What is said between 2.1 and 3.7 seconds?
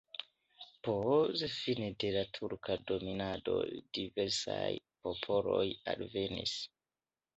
la turka dominado